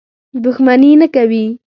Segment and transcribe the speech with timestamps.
[0.43, 1.45] دښمني نه کوي.